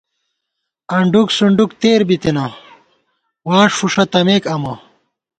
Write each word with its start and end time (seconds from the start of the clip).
انڈُک 0.95 1.27
سُنڈُک 1.37 1.71
تېر 1.81 2.01
بِتنہ، 2.07 2.45
واݭ 3.47 3.69
فُݭہ 3.79 4.05
تمېک 4.11 4.43
امہ 4.53 4.73